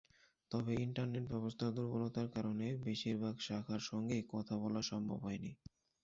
[0.51, 5.51] তবে ইন্টারনেট-ব্যবস্থার দুর্বলতার কারণে বেশির ভাগ শাখার সঙ্গেই কথা বলা সম্ভব হয়নি।